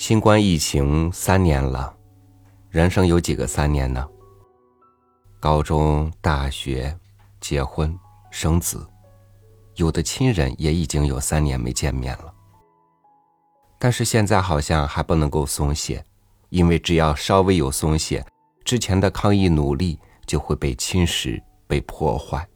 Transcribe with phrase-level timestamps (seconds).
[0.00, 1.94] 新冠疫情三年了，
[2.70, 4.08] 人生有几个三年呢？
[5.38, 6.98] 高中、大学、
[7.38, 7.94] 结婚、
[8.30, 8.88] 生子，
[9.74, 12.32] 有的亲人也已经有三年没见面了。
[13.78, 16.02] 但是现在好像还不能够松懈，
[16.48, 18.24] 因为只要稍微有松懈，
[18.64, 22.48] 之前的抗疫努力就会被侵蚀、被破坏。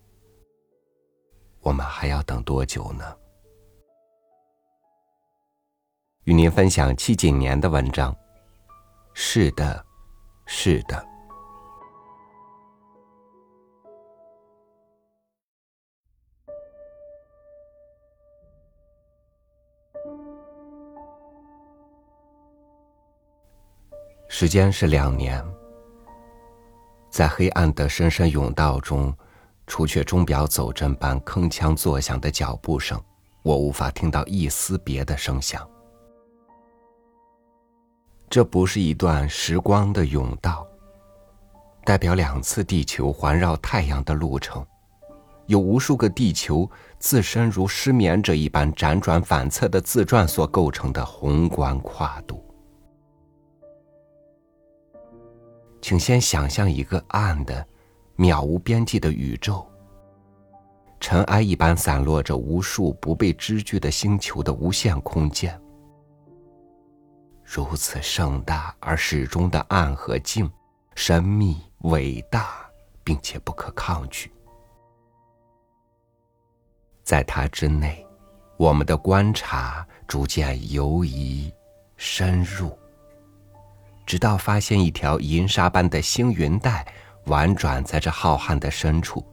[1.61, 3.05] 我们还要等多久呢？
[6.25, 8.15] 与您分享七景年的文章。
[9.13, 9.85] 是的，
[10.47, 11.07] 是的。
[24.27, 25.45] 时间是两年，
[27.09, 29.15] 在黑暗的深深甬道中，
[29.67, 33.01] 除却钟表走针般铿锵作响的脚步声，
[33.43, 35.65] 我无法听到一丝别的声响。
[38.35, 40.67] 这不是一段时光的甬道，
[41.85, 44.67] 代表两次地球环绕太阳的路程，
[45.47, 52.45] 有无数个地球自身如失眠者一般辗转反侧的自转所构成的宏观跨度。
[55.81, 57.65] 请先想象一个暗的、
[58.17, 59.65] 渺无边际的宇宙，
[60.99, 65.57] 尘埃一般散落着无数不被知觉的星球的无限空间。
[67.45, 70.51] 如此盛大而始终的暗和静，
[70.95, 72.67] 神秘、伟大，
[73.05, 74.33] 并且不可抗拒。
[77.05, 78.05] 在它之内，
[78.57, 81.53] 我们的观察逐渐游移、
[81.97, 82.77] 深入，
[84.07, 86.85] 直到发现一条银沙般的星云带
[87.27, 89.25] 婉转在这浩瀚的深处。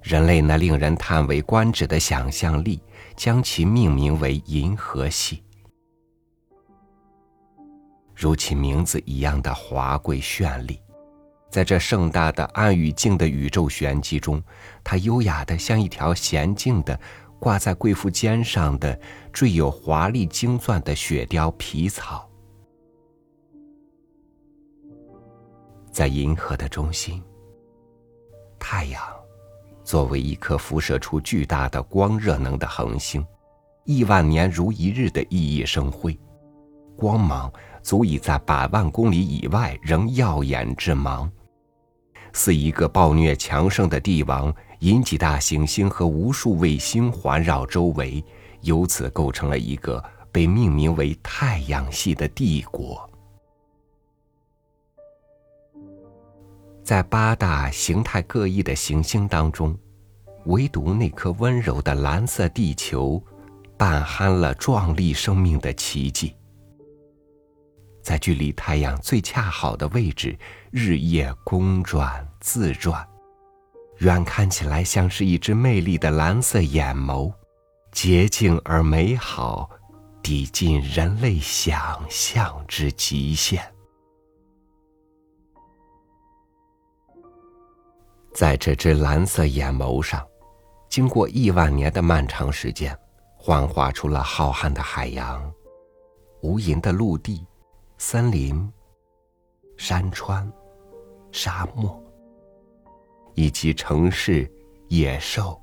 [0.00, 2.80] 人类那令人叹为观止的想象力，
[3.16, 5.42] 将其命名为银河系。
[8.20, 10.82] 如其名字一样的华贵绚丽，
[11.52, 14.42] 在这盛大的暗与静的宇宙玄机中，
[14.82, 16.98] 它优雅的像一条娴静的
[17.38, 18.98] 挂在贵妇肩上的
[19.32, 22.28] 缀有华丽金钻的雪貂皮草。
[25.92, 27.22] 在银河的中心，
[28.58, 29.00] 太阳
[29.84, 33.24] 作为一颗辐射出巨大的光热能的恒星，
[33.84, 36.18] 亿万年如一日的熠熠生辉，
[36.98, 37.50] 光芒。
[37.80, 41.30] 足以在百万公里以外仍耀眼致芒，
[42.34, 48.22] 似一个暴虐强盛的帝王，引几大行星和无数卫星环绕周围，
[48.60, 53.08] 由此构成了一个被命名为太阳系的帝国。
[56.84, 59.74] 在八大形态各异的行星当中，
[60.44, 63.22] 唯独那颗温柔的蓝色地球，
[63.78, 66.34] 伴酣了壮丽生命的奇迹。
[68.08, 70.34] 在距离太阳最恰好的位置，
[70.70, 73.06] 日夜公转自转，
[73.98, 77.30] 远看起来像是一只魅力的蓝色眼眸，
[77.92, 79.68] 洁净而美好，
[80.22, 83.62] 抵近人类想象之极限。
[88.32, 90.26] 在这只蓝色眼眸上，
[90.88, 92.98] 经过亿万年的漫长时间，
[93.36, 95.52] 幻化出了浩瀚的海洋，
[96.40, 97.44] 无垠的陆地。
[98.00, 98.72] 森林、
[99.76, 100.50] 山川、
[101.32, 102.00] 沙漠，
[103.34, 104.48] 以及城市、
[104.86, 105.60] 野兽、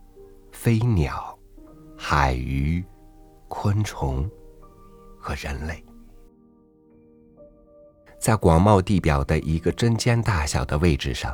[0.52, 1.40] 飞鸟、
[1.98, 2.84] 海鱼、
[3.48, 4.30] 昆虫
[5.18, 5.82] 和人类，
[8.20, 11.34] 在广袤地表的一个针尖大小的位置上，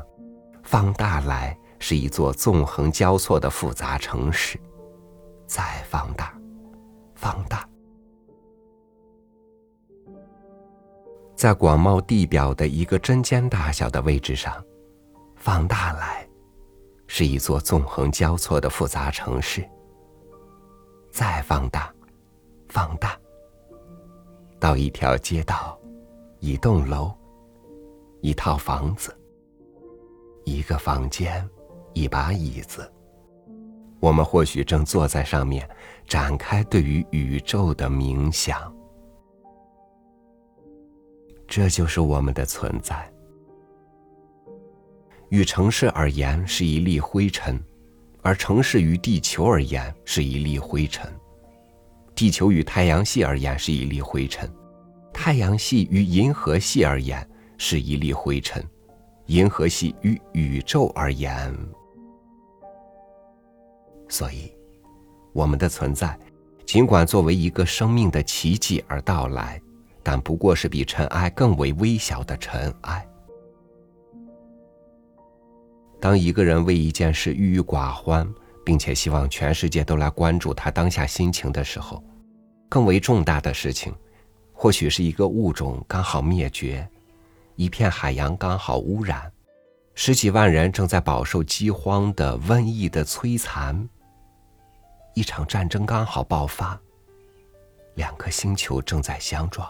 [0.62, 4.56] 放大来是一座纵横交错的复杂城市，
[5.48, 6.40] 再放大，
[7.16, 7.68] 放大。
[11.42, 14.64] 在广袤地表的一个针尖大小的位置上，
[15.36, 16.24] 放大来，
[17.08, 19.68] 是一座纵横交错的复杂城市。
[21.10, 21.92] 再放大，
[22.70, 23.18] 放大，
[24.60, 25.76] 到一条街道，
[26.42, 27.12] 一栋楼，
[28.22, 29.12] 一套房子，
[30.46, 31.44] 一个房间，
[31.94, 32.88] 一把椅子，
[34.00, 35.68] 我们或许正坐在上面，
[36.08, 38.72] 展开对于宇宙的冥想。
[41.52, 43.12] 这就是我们的存在。
[45.28, 47.62] 与城市而言是一粒灰尘，
[48.22, 51.12] 而城市与地球而言是一粒灰尘。
[52.16, 54.50] 地球与太阳系而言是一粒灰尘，
[55.12, 58.64] 太阳系与银河系而言是一粒灰尘，
[59.26, 61.54] 银河系与宇宙而言。
[64.08, 64.50] 所以，
[65.34, 66.18] 我们的存在，
[66.66, 69.62] 尽管作为一个生命的奇迹而到来。
[70.04, 73.08] 但不过是比尘埃更为微小的尘埃。
[76.00, 78.28] 当一个人为一件事郁郁寡欢，
[78.66, 82.04] 并且希望全世界都来关注他当下心情的时候，
[82.68, 83.94] 更为重大的事情，
[84.52, 86.88] 或许是一个物种刚好灭绝，
[87.56, 89.32] 一片海洋刚好污染，
[89.94, 93.88] 十几万人正在饱受饥荒的瘟疫的摧残，
[95.14, 96.80] 一场战争刚好爆发，
[97.94, 99.70] 两颗星球正在相撞。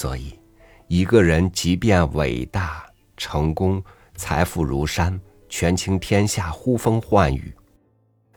[0.00, 0.38] 所以，
[0.86, 2.86] 一个人即便伟大。
[3.16, 3.82] 成功，
[4.14, 7.52] 财富如山，权倾天下，呼风唤雨。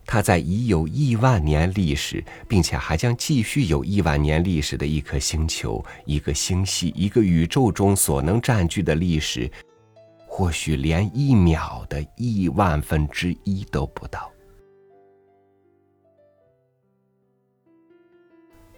[0.03, 9.47] 他在已有亿万年历史，并且还将继续有亿万年历史的一颗星球、一个星系、一个宇宙中所能占据的历史，
[10.25, 14.31] 或许连一秒的亿万分之一都不到。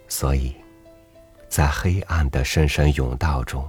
[0.09, 0.53] 所以，
[1.53, 3.63] 在黑暗的深深甬道中。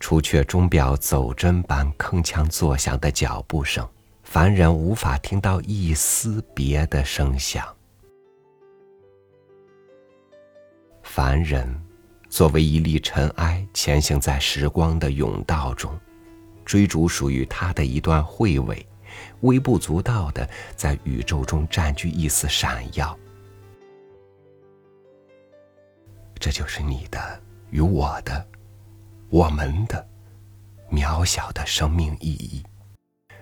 [0.00, 3.86] 除却钟表走针般铿锵作响的脚步声，
[4.22, 7.66] 凡人无法听到一丝别的声响。
[11.02, 11.68] 凡人
[12.30, 15.92] 作为一粒尘埃，前行在时光的甬道中，
[16.64, 18.86] 追逐属于他的一段慧尾，
[19.40, 23.18] 微不足道的在宇宙中占据一丝闪耀。
[26.38, 27.40] 这就是你的
[27.70, 28.46] 与我的。
[29.30, 30.08] 我们的
[30.90, 32.64] 渺小的生命意义，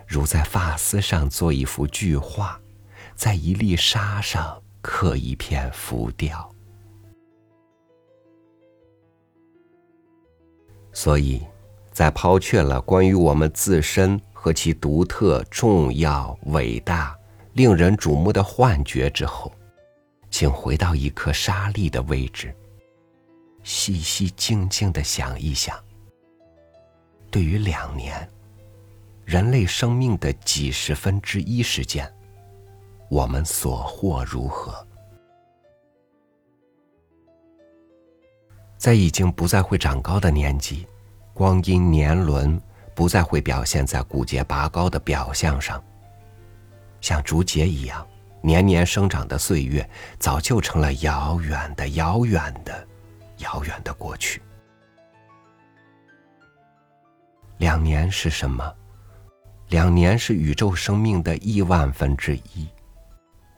[0.07, 2.61] 如在发丝上做一幅巨画，
[3.15, 6.53] 在一粒沙上刻一片浮雕。
[10.93, 11.47] 所以，
[11.93, 17.17] 在抛却了关于我们自身和其独特、重要、伟大、
[17.53, 19.53] 令人瞩目的幻觉之后，
[20.31, 22.53] 请回到一颗沙粒的位置。
[23.67, 25.77] 细细静静的想一想，
[27.33, 28.17] 对于两年，
[29.25, 32.09] 人类生命的几十分之一时间，
[33.11, 34.87] 我们所获如何？
[38.79, 40.87] 在已经不再会长高的年纪，
[41.35, 42.63] 光阴年轮
[42.95, 45.83] 不再会表现在骨节拔高的表象上，
[47.01, 48.07] 像竹节一样
[48.43, 49.91] 年年生长的岁月，
[50.21, 52.87] 早就成了遥远的、遥远的。
[53.39, 54.41] 遥远的过去，
[57.59, 58.75] 两年是什么？
[59.69, 62.69] 两年是宇宙生命的亿万分之一，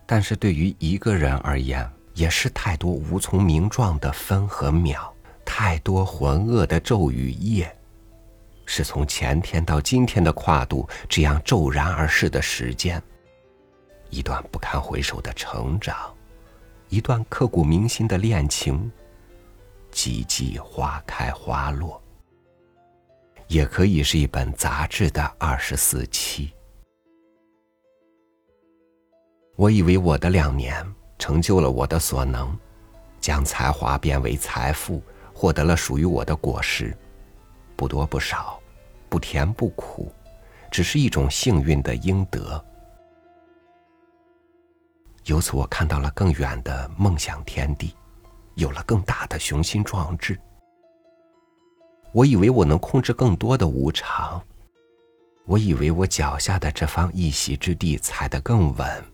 [0.07, 5.13] 但是对于一个人而言，也是太多无从名状的分和秒，
[5.45, 7.71] 太多浑噩的昼与夜，
[8.65, 13.03] 是从前天到今天的跨度，这样骤然而逝的时间，
[14.09, 15.95] 一段不堪回首的成长，
[16.89, 18.91] 一段刻骨铭心的恋情。
[19.99, 22.01] 几季花开花落，
[23.49, 26.53] 也可以是一本杂志的二十四期。
[29.57, 30.87] 我以为我的两年
[31.19, 32.57] 成就了我的所能，
[33.21, 35.03] 将才华变为财富，
[35.35, 36.97] 获得了属于我的果实，
[37.75, 38.61] 不多不少，
[39.09, 40.13] 不甜不苦，
[40.71, 42.65] 只是一种幸运的应得。
[45.25, 47.93] 由此，我看到了更远的梦想天地。
[48.59, 50.37] 有了更大的雄心壮志，
[52.11, 54.43] 我以为我能控制更多的无常，
[55.47, 59.05] 我以为我脚下的这方一席之地踩得更稳，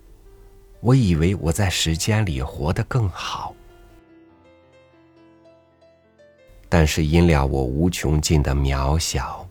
[0.81, 3.55] 我以为我在时间里活得更好，
[6.71, 9.47] 但是因了我无穷尽的渺小，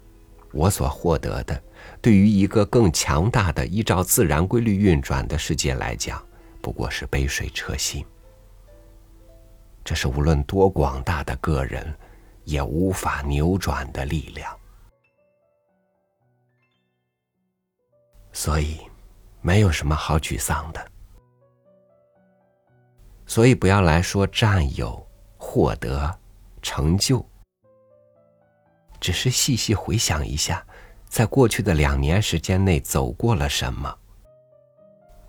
[0.53, 1.61] 我所获得的，
[2.01, 6.19] 对于一个更强大的依照自然规律运转的世界来讲，
[6.63, 8.03] 不过是杯水车薪。
[9.83, 11.93] 这是无论多广大的个人，
[12.45, 14.57] 也无法扭转的力量。
[18.31, 18.79] 所以，
[19.41, 20.91] 没有什么好沮丧的。
[23.25, 25.05] 所以，不要来说占有、
[25.37, 26.19] 获得、
[26.61, 27.23] 成就，
[28.99, 30.65] 只是细细回想一下，
[31.07, 33.93] 在过去的两年时间内走过了什么。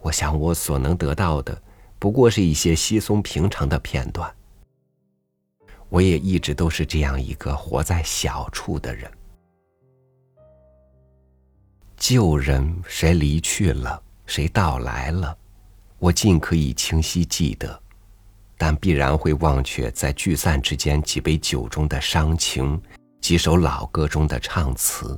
[0.01, 1.61] 我想，我所能得到的，
[1.99, 4.35] 不过是一些稀松平常的片段。
[5.95, 9.09] 我也一直都是这样一个活在小处的人。
[11.97, 15.39] 旧人谁离去了，谁到来了，
[16.01, 17.81] 我尽可以清晰记得，
[18.59, 22.83] 但必然会忘却在聚散之间几杯酒中的伤情，
[23.21, 25.17] 几首老歌中的唱词。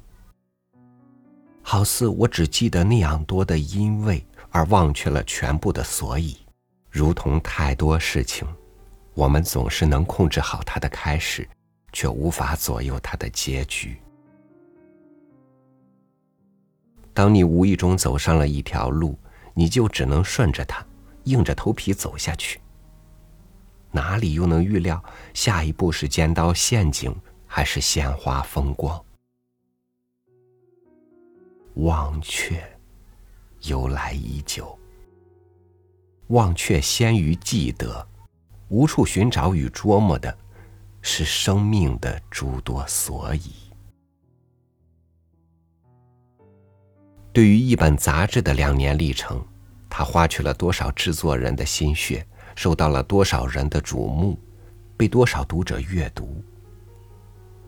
[1.62, 6.36] 好似我只记得那样多的因为，而忘却了全部的所以，
[6.90, 8.46] 如同太多事情。
[9.16, 11.48] 我们总是能控制好它的开始，
[11.90, 13.96] 却无法左右它的结局。
[17.14, 19.18] 当你无意中走上了一条路，
[19.54, 20.86] 你就只能顺着它，
[21.24, 22.60] 硬着头皮走下去。
[23.90, 29.02] 哪里又能预料下一步是尖刀陷阱，还是鲜花风光？
[31.76, 32.62] 忘却，
[33.62, 34.78] 由来已久。
[36.26, 38.06] 忘却先于记得，
[38.68, 40.36] 无处寻找与琢磨的，
[41.00, 43.52] 是生命的诸多所以。
[47.32, 49.44] 对于一本杂志的两年历程，
[49.88, 52.26] 他花去了多少制作人的心血？
[52.54, 54.38] 受到了多少人的瞩目，
[54.96, 56.42] 被多少读者阅读？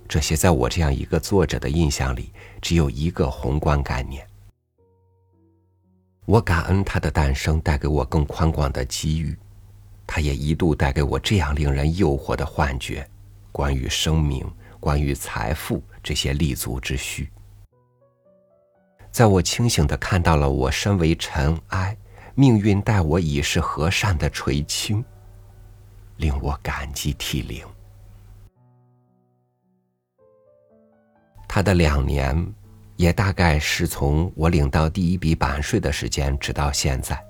[0.09, 4.26] 这些在我这样一个作者的印象里，只有一个宏观概念。
[6.25, 9.38] 我感恩它的诞生带给我更宽广的机遇，
[10.09, 13.09] 它也一度带给我这样令人诱惑的幻觉：
[13.53, 14.45] 关于生命，
[14.81, 17.31] 关于财富这些立足之虚。
[19.12, 21.97] 在我清醒的看到了我身为尘埃。
[22.35, 25.05] 命运待我已是和善的垂青，
[26.19, 27.67] 令我感激涕零。
[31.49, 32.55] 他的两年，
[32.95, 37.21] 也大概是从我领到第一笔版税的时间，直到现在。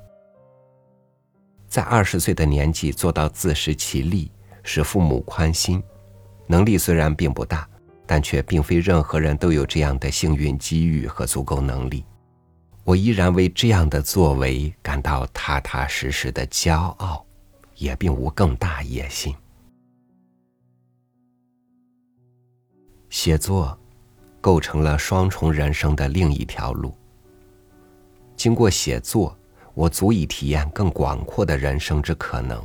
[1.69, 4.31] 在二十岁的年纪做到自食其力，
[4.63, 5.83] 使父母宽心，
[6.47, 7.69] 能力虽然并不大，
[8.07, 12.05] 但却并非任何人都有这样的幸运机遇和足够能力。
[12.85, 17.23] 我依然为这样的作为感到踏踏实实的骄傲，
[17.77, 19.35] 也并无更大野心。
[23.11, 23.79] 写作
[24.41, 26.95] 构成了双重人生的另一条路。
[28.37, 29.38] 经过写作，
[29.79, 32.61] 我足以体验更广阔的人生之可能，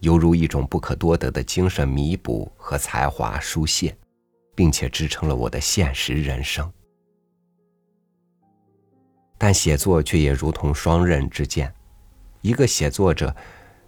[0.00, 3.94] 犹如一种不可多得的精神弥补和才华疏泄，
[4.54, 6.72] 并且支撑了我的现实人生。
[9.36, 11.70] 但写作却也如同双刃之剑，
[12.40, 13.36] 一个写作者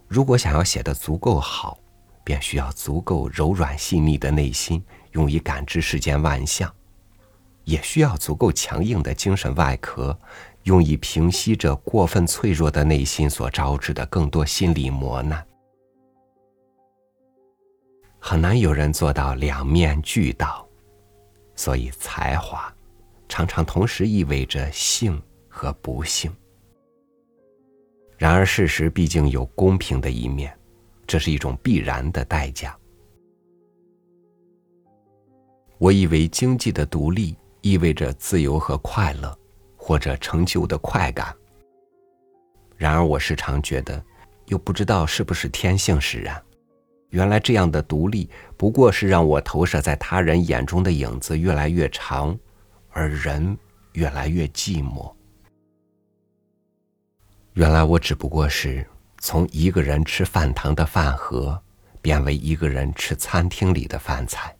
[0.07, 1.79] 如果想要写得足够好，
[2.23, 6.69] 便需要足够柔软细腻的内心，用以感知世间万象；
[7.63, 10.19] 也需要足够强硬的精神外壳，
[10.67, 15.43] 用以平息着过分脆弱的内心所招致的更多心理磨难。
[18.19, 20.67] 很难有人做到两面俱到，
[21.55, 22.71] 所以才华
[23.27, 25.21] 常常同时意味着幸。
[25.57, 26.31] 和不幸。
[28.15, 30.55] 然而，事实毕竟有公平的一面，
[31.07, 32.77] 这是一种必然的代价。
[35.79, 39.35] 我以为经济的独立意味着自由和快乐，
[39.87, 41.33] 或者成就的快感。
[42.75, 44.03] 然而，我时常觉得，
[44.47, 46.43] 又不知道是不是天性使然，
[47.11, 52.37] 原来这样的独立不过是让我投射在他人眼中的影子越来越长，
[52.89, 53.57] 而人
[53.93, 55.09] 越来越寂寞。
[57.53, 58.85] 原来我只不过是
[59.19, 61.57] 从一个人吃饭堂的饭盒，
[62.01, 64.51] 变为一个人吃餐厅里的饭菜；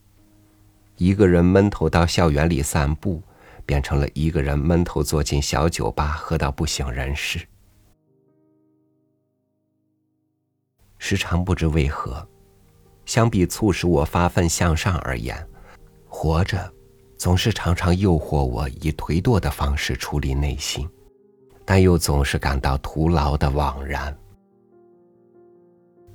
[0.95, 3.21] 一个人闷头到校园里散步，
[3.67, 7.45] 变成了一个人闷头坐进小酒吧喝到不省人事。
[10.97, 12.27] 时常不知为何，
[13.05, 15.47] 相比促使我发奋向上而言，
[16.07, 16.73] 活着
[17.17, 20.89] 总是常常诱惑我以颓堕的方式处理内心。
[21.63, 24.17] 但又总是感到徒劳的枉然。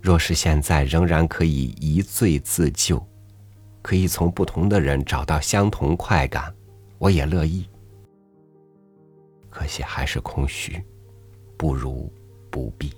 [0.01, 3.07] 若是现在仍然可以一醉自救，
[3.83, 6.53] 可以从不同的人找到相同快感，
[7.03, 7.69] 我也乐意。
[9.51, 10.81] 可惜还是空虚，
[11.57, 12.09] 不如
[12.49, 12.93] 不必。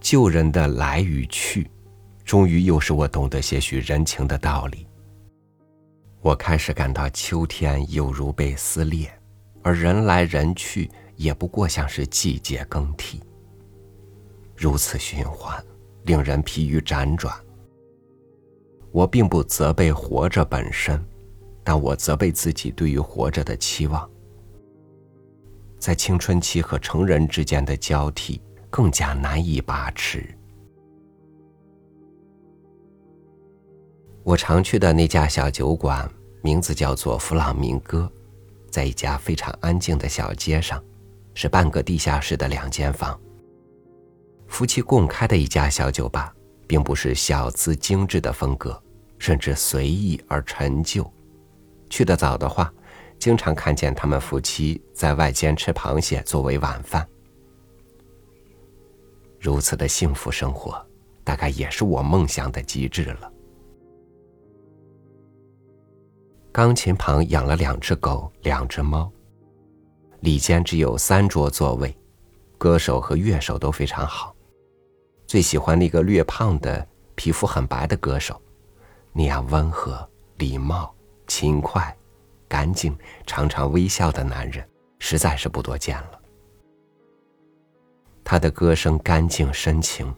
[0.00, 1.70] 旧人的来与去，
[2.24, 4.88] 终于又使我懂得些许人情的道理。
[6.20, 9.08] 我开始感到秋天犹如被撕裂。
[9.62, 13.22] 而人来人去，也不过像是季节更替。
[14.56, 15.64] 如此循环，
[16.02, 17.32] 令人疲于辗转。
[18.98, 21.00] 我并不责备活着本身，
[21.62, 24.10] 但我责备自己对于活着的期望。
[25.78, 30.26] 在青春期和成人之间的交替，更加难以把持。
[34.24, 36.10] 我常去的那家小酒馆，
[36.42, 38.10] 名字叫做弗朗明哥。
[38.68, 40.82] 在一家非常安静的小街上，
[41.34, 43.16] 是半个地下室的两间房。
[44.48, 46.34] 夫妻共开的一家小酒吧，
[46.66, 48.82] 并不是小资精致的风格，
[49.18, 51.10] 甚至随意而陈旧。
[51.90, 52.72] 去得早的话，
[53.18, 57.06] 经常看见他们夫妻在外间吃螃蟹作为晚饭。
[59.40, 60.84] 如此的幸福生活，
[61.24, 63.32] 大概也是我梦想的极致了。
[66.50, 69.10] 钢琴旁养了两只狗，两只猫。
[70.20, 71.96] 里间只有三桌座位，
[72.58, 74.34] 歌手和乐手都非常好。
[75.26, 76.84] 最喜欢那个略胖的、
[77.14, 78.40] 皮肤很白的歌手，
[79.12, 80.94] 那样温和、礼貌、
[81.26, 81.96] 勤快、
[82.48, 82.96] 干净、
[83.26, 86.20] 常常微笑的男人，实在是不多见了。
[88.24, 90.14] 他的歌声干净深情，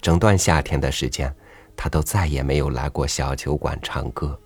[0.00, 1.34] 整段夏天的时间，
[1.76, 4.38] 他都再也没有来过小酒馆唱歌。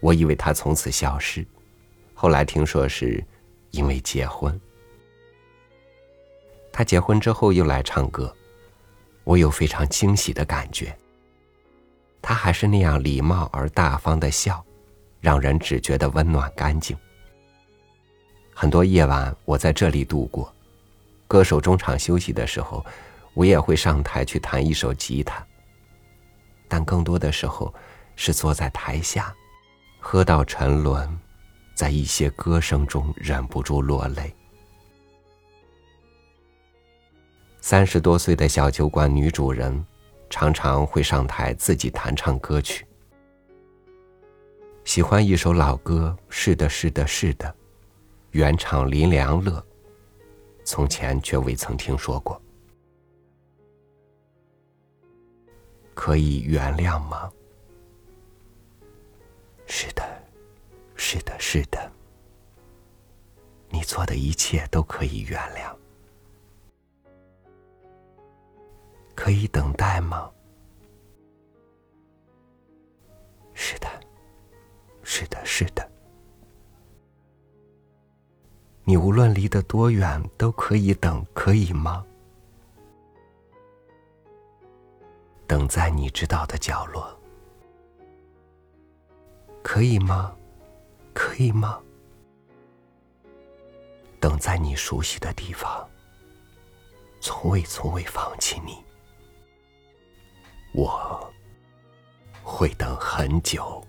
[0.00, 1.46] 我以为他从此消失，
[2.14, 3.24] 后来听说是。
[3.72, 4.60] 因为结婚，
[6.72, 8.34] 他结婚之后又来唱歌，
[9.22, 10.92] 我有非常惊喜的感觉。
[12.22, 14.64] 他还是那样礼貌而大方的笑，
[15.20, 16.96] 让人只觉得温暖干净。
[18.54, 20.52] 很多夜晚我在这里度过，
[21.26, 22.84] 歌手中场休息的时候，
[23.34, 25.44] 我也会上台去弹一首吉他。
[26.68, 27.74] 但更多的时候
[28.16, 29.34] 是坐在台下，
[29.98, 31.18] 喝到沉沦。
[31.72, 34.34] 在一些歌声中忍不住落泪。
[37.62, 39.82] 三十多岁的小酒馆女主人，
[40.30, 42.86] 常常会上台自己弹唱歌曲。
[44.84, 47.54] 喜欢一首老歌，是的，是的，是的，
[48.30, 49.62] 原唱林良乐，
[50.64, 52.40] 从前却未曾听说过。
[55.92, 57.30] 可以原谅吗？
[59.66, 60.02] 是的。
[61.02, 61.90] 是的，是的，
[63.70, 65.74] 你做的一切都可以原谅。
[69.30, 70.28] 可以等待吗？
[73.54, 73.88] 是的，
[75.04, 75.88] 是的，是的。
[78.82, 82.04] 你无论离得多远，都可以等，可以吗？
[85.46, 87.16] 等在你知道的角落，
[89.62, 90.36] 可以吗？
[91.14, 91.80] 可以吗？
[94.18, 95.88] 等在你熟悉的地方，
[97.20, 98.84] 从未从未放弃你。
[100.72, 101.32] 我
[102.42, 103.84] 会等很久，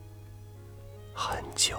[1.13, 1.78] 很久。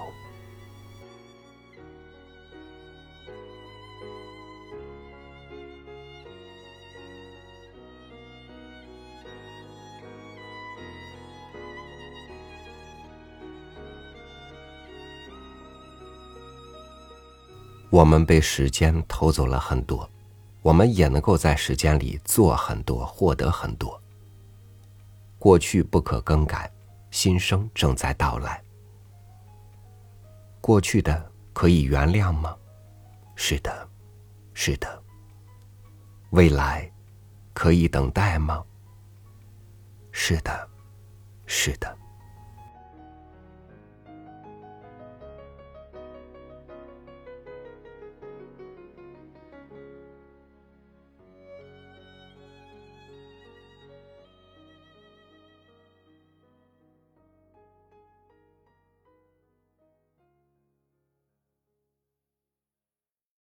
[17.91, 20.09] 我们被时间偷走了很多，
[20.62, 24.02] 我们也能够在时间里做很多，获得很多。
[25.43, 26.71] 过去不可更改，
[27.11, 28.63] 新生正在到来。
[30.61, 32.57] 过去的可以原谅吗？
[33.35, 33.89] 是的，
[34.55, 35.03] 是的。
[36.31, 36.89] 未来
[37.53, 38.65] 可以等待吗？
[40.13, 40.69] 是的，
[41.45, 41.99] 是的。